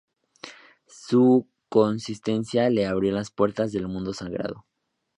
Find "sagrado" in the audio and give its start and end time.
4.15-4.65